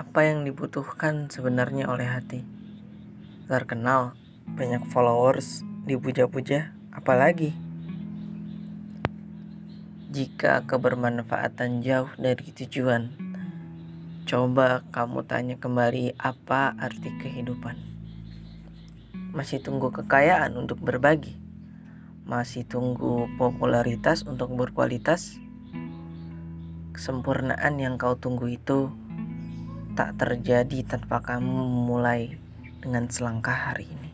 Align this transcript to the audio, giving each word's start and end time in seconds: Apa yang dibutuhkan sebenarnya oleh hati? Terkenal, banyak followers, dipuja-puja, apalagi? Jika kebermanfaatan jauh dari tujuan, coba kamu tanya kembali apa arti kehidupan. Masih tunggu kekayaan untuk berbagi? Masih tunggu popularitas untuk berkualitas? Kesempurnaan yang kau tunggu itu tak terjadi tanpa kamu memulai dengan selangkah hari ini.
Apa 0.00 0.24
yang 0.24 0.48
dibutuhkan 0.48 1.28
sebenarnya 1.28 1.84
oleh 1.84 2.08
hati? 2.08 2.40
Terkenal, 3.52 4.16
banyak 4.48 4.88
followers, 4.88 5.60
dipuja-puja, 5.84 6.72
apalagi? 6.88 7.52
Jika 10.08 10.64
kebermanfaatan 10.64 11.84
jauh 11.84 12.08
dari 12.16 12.48
tujuan, 12.48 13.12
coba 14.24 14.88
kamu 14.88 15.20
tanya 15.28 15.60
kembali 15.60 16.16
apa 16.16 16.80
arti 16.80 17.12
kehidupan. 17.20 17.76
Masih 19.36 19.60
tunggu 19.60 19.92
kekayaan 19.92 20.56
untuk 20.56 20.80
berbagi? 20.80 21.36
Masih 22.24 22.64
tunggu 22.64 23.28
popularitas 23.36 24.24
untuk 24.24 24.48
berkualitas? 24.56 25.36
Kesempurnaan 26.96 27.76
yang 27.76 28.00
kau 28.00 28.16
tunggu 28.16 28.48
itu 28.48 28.88
tak 30.00 30.16
terjadi 30.16 30.96
tanpa 30.96 31.20
kamu 31.20 31.60
memulai 31.60 32.32
dengan 32.80 33.04
selangkah 33.12 33.52
hari 33.52 33.84
ini. 33.84 34.09